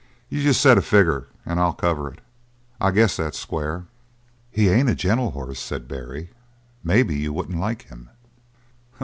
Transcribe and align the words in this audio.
You 0.29 0.41
just 0.41 0.59
set 0.61 0.79
a 0.79 0.81
figger 0.81 1.27
and 1.45 1.59
I'll 1.59 1.73
cover 1.75 2.09
it. 2.11 2.21
I 2.79 2.89
guess 2.89 3.17
that's 3.17 3.37
square!" 3.37 3.85
"He 4.49 4.67
ain't 4.67 4.89
a 4.89 4.95
gentle 4.95 5.29
hoss," 5.29 5.59
said 5.59 5.87
Barry. 5.87 6.31
"Maybe 6.83 7.15
you 7.15 7.31
wouldn't 7.33 7.59
like 7.59 7.83
him." 7.83 8.09